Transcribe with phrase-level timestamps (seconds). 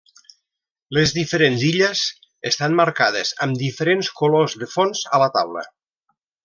[0.97, 2.01] Les diferents illes
[2.53, 5.69] estan marcades amb diferents colors de fons a la taula.